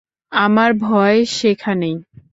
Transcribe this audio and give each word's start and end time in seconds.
আমার 0.31 0.71
ভয় 0.79 1.17
সেখানেই। 1.31 1.95